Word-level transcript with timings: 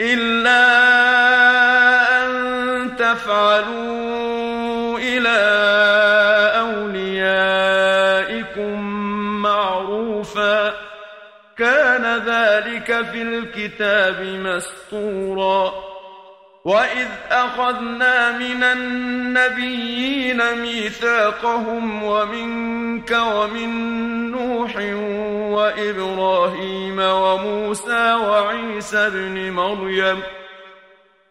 إلا 0.00 0.66
أن 2.24 2.96
تفعلوا 2.96 4.98
إلى 4.98 5.40
أوليائكم 7.40 8.80
معروفا 9.42 10.74
كان 11.58 12.04
ذلك 12.26 13.06
في 13.12 13.22
الكتاب 13.22 14.22
مسطورا 14.22 15.89
وإذ 16.64 17.08
أخذنا 17.30 18.38
من 18.38 18.62
النبيين 18.62 20.56
ميثاقهم 20.60 22.02
ومنك 22.02 23.10
ومن 23.10 23.70
نوح 24.30 24.76
وإبراهيم 25.56 26.98
وموسى 26.98 28.14
وعيسى 28.14 29.10
بن 29.10 29.50
مريم 29.50 30.22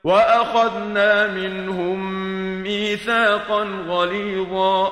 وأخذنا 0.04 1.28
منهم 1.28 2.14
ميثاقا 2.64 3.64
غليظا 3.88 4.92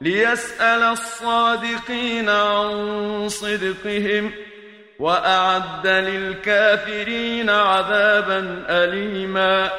ليسأل 0.00 0.82
الصادقين 0.82 2.28
عن 2.28 3.28
صدقهم 3.28 4.30
وأعد 4.98 5.86
للكافرين 5.86 7.50
عذابا 7.50 8.64
أليما. 8.68 9.70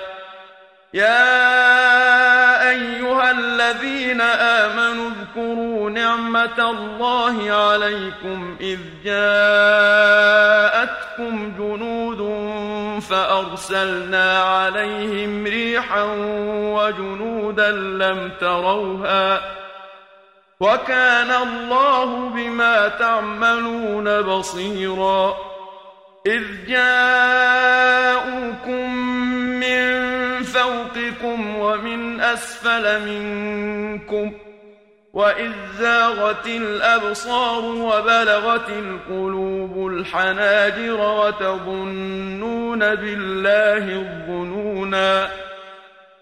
يا 0.93 2.69
أيها 2.69 3.31
الذين 3.31 4.21
آمنوا 4.21 5.09
اذكروا 5.09 5.89
نعمة 5.89 6.69
الله 6.69 7.51
عليكم 7.51 8.57
إذ 8.61 8.79
جاءتكم 9.05 10.25
جنود 11.57 12.21
فأرسلنا 13.01 14.39
عليهم 14.43 15.45
ريحا 15.45 16.03
وجنودا 16.75 17.71
لم 17.71 18.31
تروها 18.39 19.41
وكان 20.59 21.31
الله 21.31 22.29
بما 22.29 22.87
تعملون 22.87 24.21
بصيرا. 24.21 25.35
إذ 26.25 26.43
جاءوكم 26.67 28.15
من 29.59 30.05
فوقكم 30.43 31.55
ومن 31.57 32.21
أسفل 32.21 33.05
منكم 33.05 34.33
وإذ 35.13 35.51
زاغت 35.79 36.47
الأبصار 36.47 37.65
وبلغت 37.65 38.69
القلوب 38.69 39.87
الحناجر 39.87 40.99
وتظنون 41.01 42.79
بالله 42.79 43.95
الظنونا. 44.01 45.29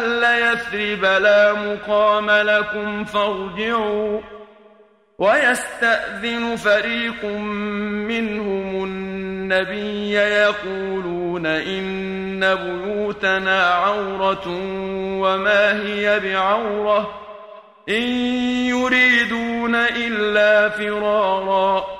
أهل 0.00 0.24
يثرب 0.42 1.04
لا 1.04 1.52
مقام 1.52 2.30
لكم 2.30 3.04
فارجعوا 3.04 4.20
ويستأذن 5.18 6.56
فريق 6.56 7.24
منهم 8.08 8.84
النبي 8.84 10.12
يقولون 10.12 11.46
إن 11.46 12.54
بيوتنا 12.54 13.62
عورة 13.70 14.46
وما 15.20 15.82
هي 15.86 16.20
بعورة 16.20 17.10
إن 17.88 18.02
يريدون 18.66 19.74
إلا 19.74 20.68
فرارا 20.68 21.99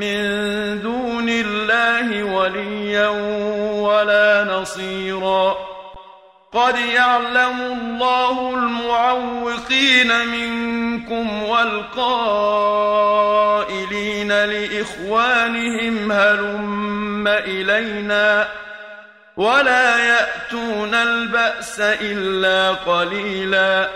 من 0.00 0.80
دون 0.82 1.28
الله 1.28 2.24
وليا 2.24 3.08
ولا 3.80 4.44
نصيرا. 4.44 5.56
قد 6.52 6.78
يعلم 6.78 7.60
الله 7.60 8.54
المعوقين 8.54 10.26
منكم 10.26 11.42
والقائلين 11.42 11.88
لإخوانهم 14.44 16.12
هلم 16.12 17.28
إلينا 17.28 18.48
ولا 19.36 19.98
يأتون 19.98 20.94
البأس 20.94 21.80
إلا 21.80 22.70
قليلا. 22.70 23.88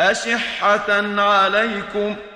أشحة 0.00 1.20
عليكم 1.22 2.14
ۖ 2.14 2.35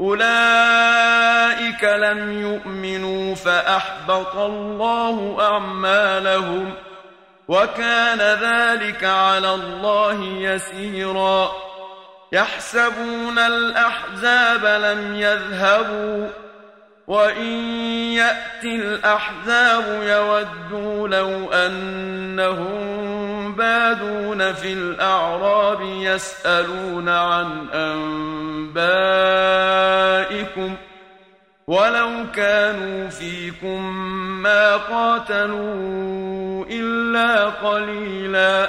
أولئك 0.00 1.84
لم 1.84 2.42
يؤمنوا 2.42 3.34
فأحبط 3.34 4.36
الله 4.36 5.36
أعمالهم 5.40 6.74
وكان 7.48 8.18
ذلك 8.18 9.04
على 9.04 9.54
الله 9.54 10.22
يسيرا. 10.22 11.52
يحسبون 12.32 13.38
الأحزاب 13.38 14.64
لم 14.64 15.14
يذهبوا 15.14 16.28
وإن 17.10 17.52
يأتي 18.14 18.76
الأحزاب 18.76 20.02
يودوا 20.02 21.08
لو 21.08 21.52
أنهم 21.52 23.54
بادون 23.54 24.52
في 24.52 24.72
الأعراب 24.72 25.80
يسألون 25.82 27.08
عن 27.08 27.66
أنبائكم 28.74 30.74
ولو 31.66 32.10
كانوا 32.34 33.08
فيكم 33.08 33.94
ما 34.42 34.76
قاتلوا 34.76 36.64
إلا 36.70 37.44
قليلاً 37.44 38.68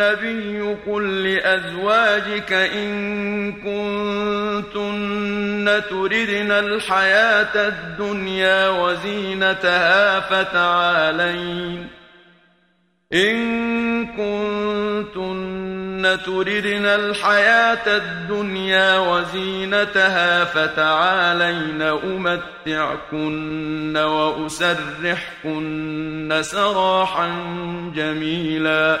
النبي 0.00 0.76
قل 0.86 1.24
لأزواجك 1.24 2.52
إن 2.52 3.52
كنتن 3.52 5.02
تردن 5.90 6.52
الحياة 6.52 7.68
الدنيا 7.68 8.68
وزينتها 8.68 10.20
فتعالين. 10.20 11.88
إن 13.12 14.06
كنتن 14.06 16.18
تردن 16.26 16.86
الحياة 16.86 17.96
الدنيا 17.96 18.98
وزينتها 18.98 20.44
فتعالين 20.44 21.82
أمتعكن 21.82 23.96
وأسرحكن 23.96 25.78
سراحا 26.42 27.28
جميلاً. 27.96 29.00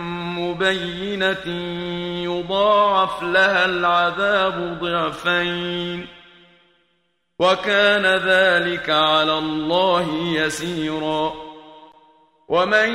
مبينة 0.51 1.47
يضاعف 2.23 3.23
لها 3.23 3.65
العذاب 3.65 4.77
ضعفين. 4.81 6.07
وكان 7.39 8.05
ذلك 8.05 8.89
على 8.89 9.37
الله 9.37 10.07
يسيرا. 10.35 11.33
ومن 12.47 12.89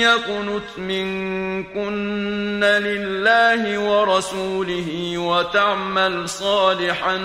يقنت 0.00 0.78
منكن 0.78 2.64
لله 2.64 3.78
ورسوله 3.78 5.18
وتعمل 5.18 6.28
صالحا 6.28 7.16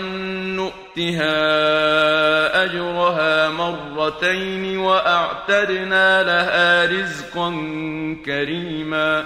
نؤتها 0.55 1.33
أجرها 2.63 3.49
مرتين 3.49 4.77
وأعتدنا 4.77 6.23
لها 6.23 6.85
رزقا 6.85 7.49
كريما. 8.25 9.25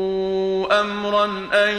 أمرا 0.71 1.25
أن 1.53 1.75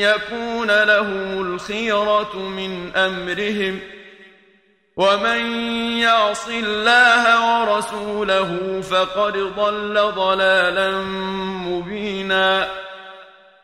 يكون 0.00 0.82
لهم 0.82 1.42
الخيرة 1.42 2.36
من 2.36 2.96
أمرهم 2.96 3.80
ومن 4.96 5.40
يعص 5.98 6.48
الله 6.48 7.60
ورسوله 7.60 8.80
فقد 8.90 9.36
ضل 9.36 10.12
ضلالا 10.14 10.90
مبينا 11.68 12.68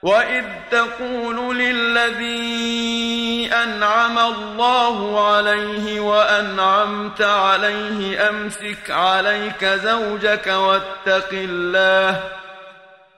وإذ 0.02 0.44
تقول 0.70 1.58
للذي 1.58 3.50
أنعم 3.52 4.18
الله 4.18 5.26
عليه 5.28 6.00
وأنعمت 6.00 7.22
عليه 7.22 8.28
أمسك 8.28 8.90
عليك 8.90 9.64
زوجك 9.64 10.46
واتق 10.46 11.28
الله 11.32 12.20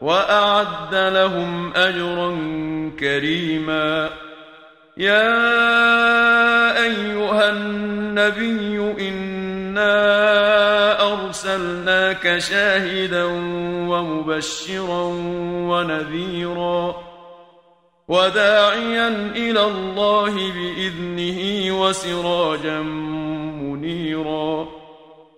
وأعد 0.00 0.94
لهم 0.94 1.72
أجرا 1.74 2.30
كريما. 3.00 4.10
يا 4.96 5.32
أيها 6.82 7.50
النبي 7.50 8.78
إنا 9.08 9.92
أرسلناك 11.12 12.38
شاهدا 12.38 13.24
ومبشرا 13.88 15.02
ونذيرا. 15.70 16.96
وداعيا 18.08 19.08
إلى 19.36 19.64
الله 19.64 20.34
بإذنه 20.34 21.70
وسراجا 21.80 22.80
منيرا. 23.60 24.75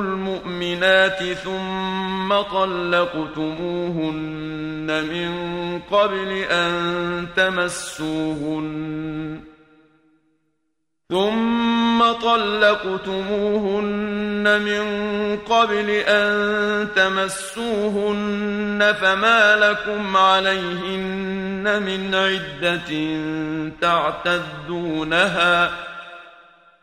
المؤمنات 0.00 1.22
ثم 1.22 2.40
طلقتموهن 2.42 4.08
من 5.04 5.30
قبل 5.90 6.28
ان 6.50 7.26
تمسوهن 7.36 8.78
ثم 11.10 12.12
طلقتموهن 12.12 13.48
من 14.60 14.84
قبل 15.36 15.90
ان 15.90 16.88
تمسوهن 16.96 18.94
فما 19.00 19.56
لكم 19.56 20.16
عليهن 20.16 21.82
من 21.82 22.14
عده 22.14 22.90
تعتدونها 23.80 25.70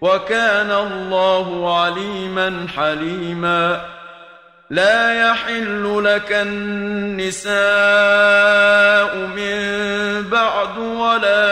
وكان 0.00 0.70
الله 0.70 1.78
عليما 1.82 2.66
حليما. 2.76 3.86
لا 4.70 5.28
يحل 5.28 6.04
لك 6.04 6.32
النساء 6.32 7.56
من 9.16 9.56
بعد 10.30 10.78
ولا 10.78 11.46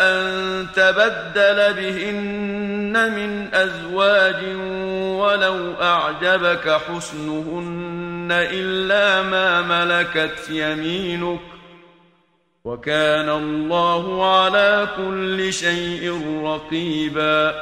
أن 0.00 0.66
تبدل 0.74 1.72
بهن 1.74 3.12
من 3.12 3.54
أزواج 3.54 4.44
ولو 5.20 5.74
أعجبك 5.82 6.80
حسنهن 6.88 8.28
إلا 8.30 9.22
ما 9.22 9.62
ملكت 9.62 10.50
يمينك. 10.50 11.55
وكان 12.66 13.28
الله 13.28 14.36
على 14.36 14.88
كل 14.96 15.52
شيء 15.52 16.22
رقيبا. 16.44 17.54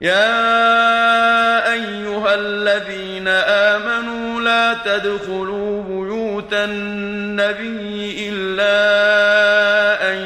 يا 0.00 1.72
أيها 1.72 2.34
الذين 2.34 3.28
آمنوا 3.28 4.40
لا 4.40 4.74
تدخلوا 4.84 5.82
بيوت 5.82 6.52
النبي 6.52 8.28
إلا 8.28 8.76
أن 10.12 10.18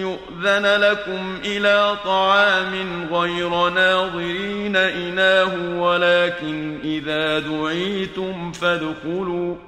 يؤذن 0.00 0.66
لكم 0.80 1.38
إلى 1.44 1.96
طعام 2.04 3.06
غير 3.14 3.68
ناظرين 3.68 4.76
إناه 4.76 5.80
ولكن 5.80 6.78
إذا 6.84 7.38
دعيتم 7.38 8.52
فادخلوا. 8.52 9.67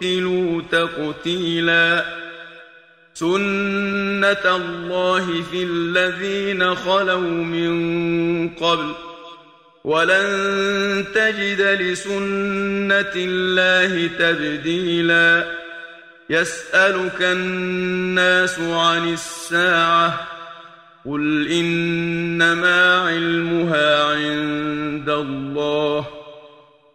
قتلوا 0.00 0.62
تقتيلا. 0.72 2.04
سنة 3.14 4.56
الله 4.56 5.42
في 5.50 5.62
الذين 5.62 6.74
خلوا 6.74 7.20
من 7.20 8.48
قبل. 8.48 8.92
ولن 9.84 11.04
تجد 11.14 11.60
لسنة 11.60 13.12
الله 13.16 14.10
تبديلا. 14.18 15.44
يسألك 16.30 17.22
الناس 17.22 18.60
عن 18.60 19.12
الساعة. 19.12 20.28
قل 21.06 21.48
إنما 21.48 22.94
علمها 22.94 24.04
عند 24.04 25.10
الله. 25.10 26.17